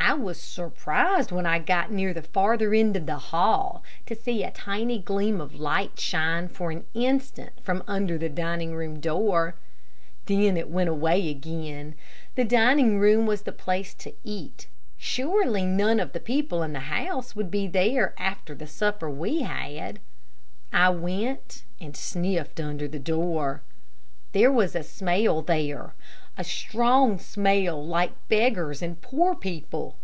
[0.00, 4.42] I was surprised when I got near the farther end of the hall, to see
[4.42, 9.54] a tiny gleam of light shine for an instant from under the dining room door.
[10.24, 11.94] Then it went away again.
[12.36, 14.66] The dining room was the place to eat.
[14.96, 19.42] Surely none of the people in the house would be there after the supper we
[19.42, 19.98] had.
[20.72, 23.60] I went and sniffed under the door.
[24.32, 25.94] There was a smell there;
[26.36, 29.96] a strong smell like beggars and poor people.